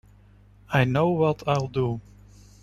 I 0.73 0.83
know 0.83 1.09
what 1.09 1.47
I'll 1.47 1.67
do. 1.67 2.01